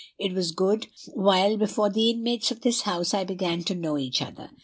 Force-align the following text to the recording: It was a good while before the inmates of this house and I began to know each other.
It 0.17 0.33
was 0.33 0.49
a 0.49 0.55
good 0.55 0.87
while 1.13 1.57
before 1.57 1.91
the 1.91 2.09
inmates 2.09 2.49
of 2.49 2.61
this 2.61 2.81
house 2.81 3.13
and 3.13 3.19
I 3.19 3.23
began 3.23 3.63
to 3.65 3.75
know 3.75 3.99
each 3.99 4.19
other. 4.19 4.49